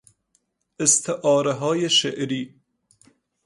[0.79, 2.59] استعارههای شعری